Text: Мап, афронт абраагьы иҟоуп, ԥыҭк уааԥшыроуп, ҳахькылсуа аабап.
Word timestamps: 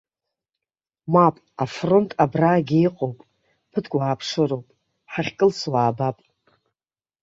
Мап, 1.13 1.35
афронт 1.63 2.09
абраагьы 2.23 2.77
иҟоуп, 2.87 3.19
ԥыҭк 3.71 3.91
уааԥшыроуп, 3.95 4.67
ҳахькылсуа 5.11 5.79
аабап. 5.81 6.17